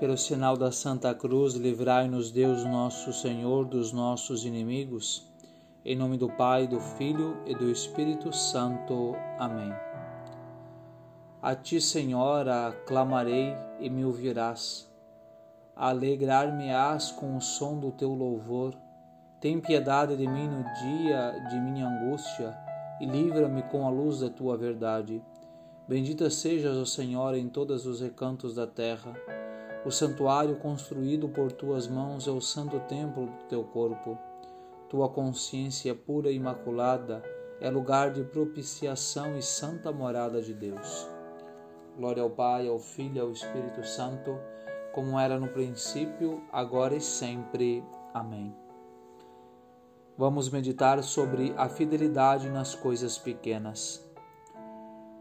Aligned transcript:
Pelo 0.00 0.16
sinal 0.16 0.56
da 0.56 0.72
Santa 0.72 1.14
Cruz, 1.14 1.52
livrai-nos 1.52 2.30
Deus 2.30 2.64
nosso 2.64 3.12
Senhor 3.12 3.66
dos 3.66 3.92
nossos 3.92 4.46
inimigos. 4.46 5.30
Em 5.84 5.94
nome 5.94 6.16
do 6.16 6.26
Pai, 6.26 6.66
do 6.66 6.80
Filho 6.80 7.36
e 7.44 7.54
do 7.54 7.70
Espírito 7.70 8.32
Santo. 8.32 9.14
Amém. 9.38 9.70
A 11.42 11.54
ti, 11.54 11.82
Senhora, 11.82 12.74
clamarei 12.86 13.54
e 13.78 13.90
me 13.90 14.02
ouvirás. 14.02 14.90
Alegrar-me-ás 15.76 17.12
com 17.12 17.36
o 17.36 17.40
som 17.42 17.78
do 17.78 17.92
teu 17.92 18.14
louvor. 18.14 18.74
Tem 19.38 19.60
piedade 19.60 20.16
de 20.16 20.26
mim 20.26 20.48
no 20.48 20.64
dia 20.82 21.32
de 21.50 21.60
minha 21.60 21.86
angústia 21.86 22.56
e 23.02 23.04
livra-me 23.04 23.62
com 23.64 23.86
a 23.86 23.90
luz 23.90 24.20
da 24.20 24.30
tua 24.30 24.56
verdade. 24.56 25.22
Bendita 25.86 26.30
sejas, 26.30 26.78
ó 26.78 26.86
Senhor, 26.86 27.34
em 27.34 27.50
todos 27.50 27.84
os 27.84 28.00
recantos 28.00 28.54
da 28.54 28.66
terra 28.66 29.14
o 29.84 29.90
santuário 29.90 30.56
construído 30.56 31.28
por 31.28 31.50
tuas 31.52 31.88
mãos 31.88 32.28
é 32.28 32.30
o 32.30 32.40
santo 32.40 32.78
templo 32.80 33.26
do 33.26 33.44
teu 33.48 33.64
corpo. 33.64 34.18
Tua 34.88 35.08
consciência 35.08 35.94
pura 35.94 36.30
e 36.30 36.36
imaculada 36.36 37.22
é 37.60 37.70
lugar 37.70 38.10
de 38.10 38.22
propiciação 38.22 39.36
e 39.38 39.42
santa 39.42 39.90
morada 39.90 40.42
de 40.42 40.52
Deus. 40.52 41.08
Glória 41.96 42.22
ao 42.22 42.30
Pai, 42.30 42.68
ao 42.68 42.78
Filho 42.78 43.16
e 43.16 43.20
ao 43.20 43.30
Espírito 43.30 43.82
Santo, 43.86 44.38
como 44.92 45.18
era 45.18 45.38
no 45.38 45.48
princípio, 45.48 46.42
agora 46.52 46.94
e 46.96 47.00
sempre. 47.00 47.82
Amém. 48.12 48.54
Vamos 50.16 50.50
meditar 50.50 51.02
sobre 51.02 51.54
a 51.56 51.68
fidelidade 51.68 52.50
nas 52.50 52.74
coisas 52.74 53.16
pequenas. 53.16 54.09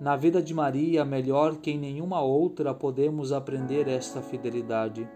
Na 0.00 0.16
vida 0.16 0.42
de 0.42 0.52
Maria, 0.52 1.04
melhor 1.04 1.58
que 1.58 1.70
em 1.70 1.78
nenhuma 1.78 2.20
outra, 2.20 2.74
podemos 2.74 3.32
aprender 3.32 3.86
esta 3.86 4.20
fidelidade. 4.20 5.08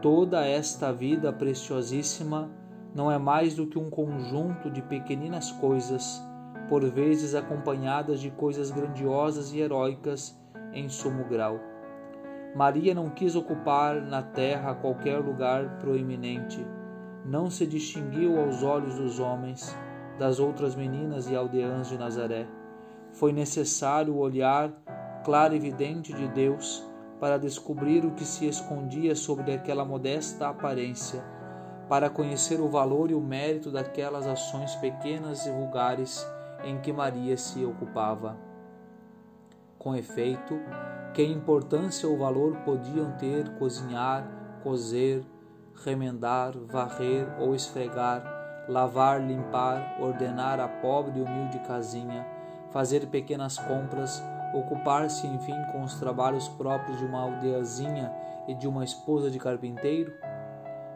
Toda 0.00 0.46
esta 0.46 0.90
vida 0.90 1.30
preciosíssima 1.30 2.50
não 2.94 3.12
é 3.12 3.18
mais 3.18 3.54
do 3.54 3.66
que 3.66 3.78
um 3.78 3.90
conjunto 3.90 4.70
de 4.70 4.80
pequeninas 4.80 5.52
coisas, 5.52 6.18
por 6.66 6.82
vezes 6.82 7.34
acompanhadas 7.34 8.20
de 8.20 8.30
coisas 8.30 8.70
grandiosas 8.70 9.52
e 9.52 9.60
heróicas 9.60 10.34
em 10.72 10.88
sumo 10.88 11.24
grau. 11.24 11.60
Maria 12.56 12.94
não 12.94 13.10
quis 13.10 13.36
ocupar 13.36 14.00
na 14.00 14.22
terra 14.22 14.74
qualquer 14.74 15.18
lugar 15.18 15.78
proeminente, 15.78 16.66
não 17.26 17.50
se 17.50 17.66
distinguiu 17.66 18.40
aos 18.40 18.62
olhos 18.62 18.94
dos 18.94 19.20
homens, 19.20 19.76
das 20.18 20.40
outras 20.40 20.74
meninas 20.74 21.30
e 21.30 21.36
aldeãs 21.36 21.90
de 21.90 21.98
Nazaré 21.98 22.57
foi 23.12 23.32
necessário 23.32 24.14
o 24.14 24.18
olhar 24.18 24.72
claro 25.24 25.54
e 25.54 25.56
evidente 25.56 26.12
de 26.12 26.28
Deus 26.28 26.84
para 27.20 27.38
descobrir 27.38 28.04
o 28.04 28.12
que 28.12 28.24
se 28.24 28.46
escondia 28.46 29.14
sobre 29.14 29.52
aquela 29.52 29.84
modesta 29.84 30.48
aparência, 30.48 31.22
para 31.88 32.08
conhecer 32.08 32.60
o 32.60 32.68
valor 32.68 33.10
e 33.10 33.14
o 33.14 33.20
mérito 33.20 33.70
daquelas 33.70 34.26
ações 34.26 34.74
pequenas 34.76 35.46
e 35.46 35.50
vulgares 35.50 36.26
em 36.64 36.78
que 36.80 36.92
Maria 36.92 37.36
se 37.36 37.64
ocupava. 37.64 38.36
Com 39.78 39.94
efeito, 39.94 40.60
que 41.14 41.22
importância 41.22 42.08
ou 42.08 42.18
valor 42.18 42.56
podiam 42.64 43.12
ter 43.12 43.48
cozinhar, 43.58 44.26
cozer, 44.62 45.24
remendar, 45.84 46.52
varrer 46.56 47.26
ou 47.40 47.54
esfregar, 47.54 48.22
lavar, 48.68 49.20
limpar, 49.20 49.96
ordenar 50.00 50.60
a 50.60 50.68
pobre 50.68 51.18
e 51.18 51.22
humilde 51.22 51.58
casinha, 51.60 52.26
fazer 52.78 53.08
pequenas 53.08 53.58
compras, 53.58 54.22
ocupar-se, 54.54 55.26
enfim, 55.26 55.60
com 55.72 55.82
os 55.82 55.94
trabalhos 55.94 56.46
próprios 56.50 56.96
de 56.96 57.04
uma 57.04 57.22
aldeazinha 57.22 58.12
e 58.46 58.54
de 58.54 58.68
uma 58.68 58.84
esposa 58.84 59.32
de 59.32 59.36
carpinteiro? 59.40 60.14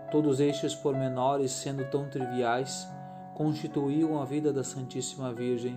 Todos 0.09 0.39
estes 0.39 0.77
pormenores, 0.77 1.51
sendo 1.51 1.85
tão 1.91 2.09
triviais, 2.09 2.89
constituíam 3.35 4.23
a 4.23 4.25
vida 4.25 4.53
da 4.53 4.63
Santíssima 4.63 5.33
Virgem, 5.33 5.77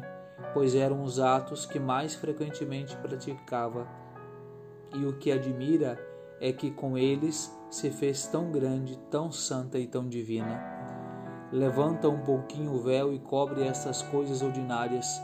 pois 0.53 0.75
eram 0.75 1.01
os 1.01 1.19
atos 1.19 1.65
que 1.65 1.79
mais 1.79 2.13
frequentemente 2.13 2.95
praticava. 2.97 3.87
E 4.93 5.07
o 5.07 5.17
que 5.17 5.31
admira 5.31 5.97
é 6.39 6.53
que 6.53 6.69
com 6.69 6.95
eles 6.95 7.51
se 7.67 7.89
fez 7.89 8.27
tão 8.27 8.51
grande, 8.51 8.95
tão 9.09 9.31
santa 9.31 9.79
e 9.79 9.87
tão 9.87 10.07
divina. 10.07 10.61
Levanta 11.51 12.07
um 12.07 12.19
pouquinho 12.19 12.73
o 12.73 12.83
véu 12.83 13.11
e 13.11 13.17
cobre 13.17 13.63
estas 13.63 14.03
coisas 14.03 14.43
ordinárias 14.43 15.19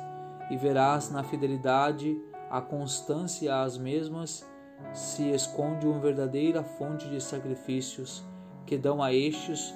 e 0.52 0.58
verás 0.58 1.10
na 1.10 1.24
fidelidade 1.24 2.22
a 2.50 2.60
constância 2.60 3.64
às 3.64 3.78
mesmas 3.78 4.46
se 4.94 5.30
esconde 5.30 5.88
uma 5.88 6.00
verdadeira 6.00 6.62
fonte 6.62 7.08
de 7.08 7.22
sacrifícios 7.22 8.22
que 8.66 8.78
dão 8.78 9.02
a 9.02 9.14
estes 9.14 9.74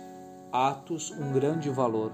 atos 0.52 1.12
um 1.12 1.31
grande 1.31 1.69
valor. 1.69 2.12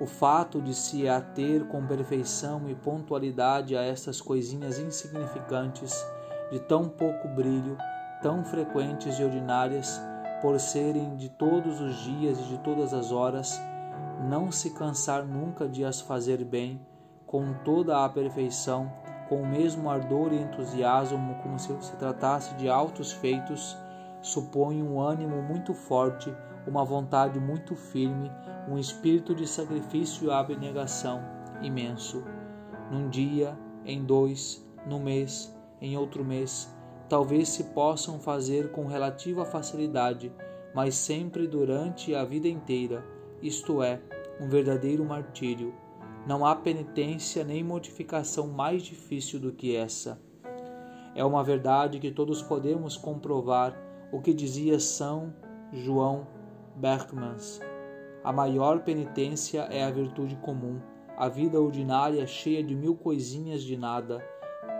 O 0.00 0.06
fato 0.06 0.62
de 0.62 0.72
se 0.72 1.08
ater 1.08 1.64
com 1.64 1.84
perfeição 1.84 2.68
e 2.68 2.74
pontualidade 2.76 3.76
a 3.76 3.82
estas 3.82 4.20
coisinhas 4.20 4.78
insignificantes, 4.78 6.04
de 6.52 6.60
tão 6.60 6.88
pouco 6.88 7.26
brilho, 7.28 7.76
tão 8.22 8.44
frequentes 8.44 9.18
e 9.18 9.24
ordinárias, 9.24 10.00
por 10.40 10.60
serem 10.60 11.16
de 11.16 11.28
todos 11.28 11.80
os 11.80 11.96
dias 12.04 12.38
e 12.38 12.44
de 12.44 12.58
todas 12.58 12.94
as 12.94 13.10
horas, 13.10 13.60
não 14.28 14.52
se 14.52 14.70
cansar 14.70 15.24
nunca 15.24 15.68
de 15.68 15.84
as 15.84 16.00
fazer 16.00 16.44
bem, 16.44 16.80
com 17.26 17.52
toda 17.64 18.04
a 18.04 18.08
perfeição, 18.08 18.92
com 19.28 19.42
o 19.42 19.46
mesmo 19.46 19.90
ardor 19.90 20.32
e 20.32 20.40
entusiasmo, 20.40 21.34
como 21.42 21.58
se 21.58 21.74
se 21.80 21.96
tratasse 21.96 22.54
de 22.54 22.68
altos 22.68 23.12
feitos, 23.12 23.76
supõe 24.20 24.82
um 24.82 25.00
ânimo 25.00 25.42
muito 25.42 25.74
forte, 25.74 26.34
uma 26.66 26.84
vontade 26.84 27.38
muito 27.38 27.74
firme, 27.74 28.30
um 28.68 28.78
espírito 28.78 29.34
de 29.34 29.46
sacrifício 29.46 30.28
e 30.28 30.30
abnegação 30.30 31.22
imenso. 31.62 32.24
Num 32.90 33.08
dia, 33.08 33.58
em 33.84 34.04
dois, 34.04 34.64
no 34.86 34.98
mês, 34.98 35.54
em 35.80 35.96
outro 35.96 36.24
mês, 36.24 36.74
talvez 37.08 37.48
se 37.48 37.64
possam 37.64 38.18
fazer 38.18 38.70
com 38.72 38.86
relativa 38.86 39.44
facilidade, 39.44 40.32
mas 40.74 40.94
sempre 40.94 41.46
durante 41.46 42.14
a 42.14 42.24
vida 42.24 42.48
inteira, 42.48 43.04
isto 43.42 43.82
é, 43.82 44.00
um 44.40 44.48
verdadeiro 44.48 45.04
martírio 45.04 45.74
não 46.26 46.46
há 46.46 46.56
penitência 46.56 47.44
nem 47.44 47.62
mortificação 47.62 48.48
mais 48.48 48.82
difícil 48.82 49.38
do 49.38 49.52
que 49.52 49.76
essa. 49.76 50.20
É 51.14 51.24
uma 51.24 51.44
verdade 51.44 51.98
que 51.98 52.10
todos 52.10 52.42
podemos 52.42 52.96
comprovar 52.96 53.76
o 54.10 54.20
que 54.20 54.32
dizia 54.32 54.80
São 54.80 55.34
João 55.72 56.26
Berkmans. 56.76 57.60
A 58.22 58.32
maior 58.32 58.80
penitência 58.80 59.62
é 59.70 59.84
a 59.84 59.90
virtude 59.90 60.34
comum, 60.36 60.80
a 61.16 61.28
vida 61.28 61.60
ordinária 61.60 62.26
cheia 62.26 62.64
de 62.64 62.74
mil 62.74 62.96
coisinhas 62.96 63.62
de 63.62 63.76
nada, 63.76 64.24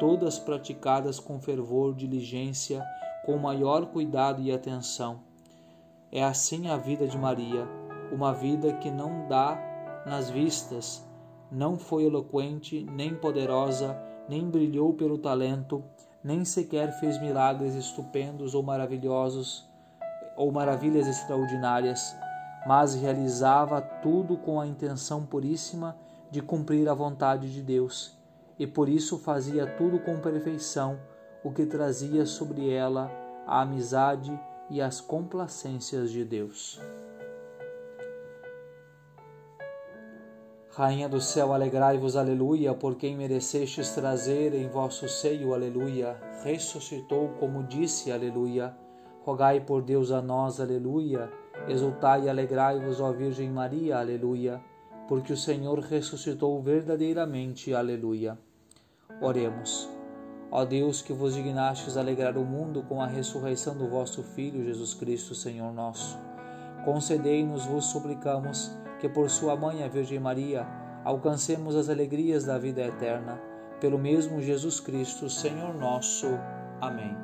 todas 0.01 0.39
praticadas 0.39 1.21
com 1.21 1.41
fervor, 1.41 1.95
diligência, 1.95 2.83
com 3.25 3.37
maior 3.37 3.87
cuidado 3.87 4.41
e 4.41 4.51
atenção. 4.51 5.21
É 6.11 6.25
assim 6.25 6.69
a 6.69 6.77
vida 6.77 7.07
de 7.07 7.19
Maria, 7.19 7.69
uma 8.11 8.33
vida 8.33 8.73
que 8.75 8.91
não 8.91 9.29
dá 9.29 9.59
nas 10.07 10.31
vistas, 10.31 11.07
não 11.55 11.79
foi 11.79 12.05
eloquente, 12.05 12.85
nem 12.93 13.15
poderosa, 13.15 13.97
nem 14.29 14.51
brilhou 14.51 14.93
pelo 14.93 15.17
talento, 15.17 15.85
nem 16.23 16.45
sequer 16.45 16.99
fez 16.99 17.21
milagres 17.21 17.75
estupendos 17.75 18.55
ou 18.55 18.63
maravilhosos 18.63 19.65
ou 20.37 20.51
maravilhas 20.51 21.07
extraordinárias, 21.07 22.17
mas 22.67 22.95
realizava 22.95 23.81
tudo 23.81 24.37
com 24.37 24.61
a 24.61 24.67
intenção 24.67 25.25
puríssima 25.25 25.97
de 26.31 26.43
cumprir 26.43 26.89
a 26.89 26.95
vontade 26.95 27.53
de 27.53 27.63
Deus, 27.63 28.19
e 28.59 28.67
por 28.67 28.89
isso 28.89 29.19
fazia 29.19 29.67
tudo 29.67 30.01
com 30.01 30.19
perfeição, 30.19 30.99
o 31.45 31.53
que 31.53 31.67
trazia 31.67 32.27
sobre 32.27 32.71
ela 32.71 33.11
a 33.47 33.61
amizade 33.61 34.37
e 34.71 34.81
as 34.81 35.01
complacências 35.01 36.11
de 36.11 36.25
Deus. 36.25 36.81
Rainha 40.77 41.09
do 41.09 41.21
céu, 41.21 41.53
alegrai-vos, 41.53 42.17
aleluia, 42.17 42.75
por 42.75 42.97
quem 42.97 43.17
merecestes 43.17 43.91
trazer 43.91 44.53
em 44.55 44.69
vosso 44.69 45.09
seio, 45.09 45.55
aleluia. 45.55 46.21
Ressuscitou, 46.43 47.29
como 47.39 47.63
disse, 47.63 48.11
aleluia. 48.11 48.75
Rogai 49.23 49.61
por 49.61 49.83
Deus 49.83 50.11
a 50.11 50.21
nós, 50.21 50.59
aleluia. 50.59 51.31
Exultai 51.69 52.25
e 52.25 52.29
alegrai-vos, 52.29 53.01
ó 53.01 53.13
Virgem 53.13 53.49
Maria, 53.51 53.99
aleluia, 53.99 54.61
porque 55.07 55.33
o 55.33 55.37
Senhor 55.37 55.79
ressuscitou 55.79 56.61
verdadeiramente, 56.61 57.73
aleluia. 57.73 58.37
Oremos. 59.23 59.89
Ó 60.51 60.65
Deus, 60.65 61.01
que 61.03 61.13
vos 61.13 61.35
dignastes 61.35 61.97
alegrar 61.97 62.37
o 62.37 62.45
mundo 62.45 62.83
com 62.83 63.01
a 63.01 63.07
ressurreição 63.07 63.77
do 63.77 63.89
vosso 63.89 64.25
Filho, 64.25 64.65
Jesus 64.65 64.93
Cristo, 64.93 65.37
Senhor 65.37 65.73
nosso. 65.73 66.19
Concedei-nos, 66.85 67.65
vos 67.65 67.85
suplicamos, 67.85 68.77
que 69.05 69.09
por 69.11 69.29
sua 69.29 69.55
mãe, 69.55 69.85
a 69.85 69.89
Virgem 69.89 70.19
Maria, 70.19 70.67
alcancemos 71.05 71.77
as 71.77 71.91
alegrias 71.91 72.45
da 72.45 72.57
vida 72.57 72.81
eterna. 72.81 73.39
Pelo 73.79 73.99
mesmo 73.99 74.41
Jesus 74.41 74.81
Cristo, 74.81 75.29
Senhor 75.29 75.75
nosso. 75.75 76.27
Amém. 76.81 77.24